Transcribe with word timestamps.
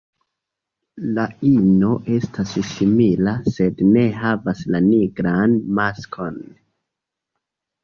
La 1.17 1.25
ino 1.49 1.91
estas 2.15 2.55
simila, 2.71 3.35
sed 3.59 3.85
ne 3.91 4.07
havas 4.23 4.65
la 4.73 4.83
nigran 4.89 5.57
maskon. 5.83 6.43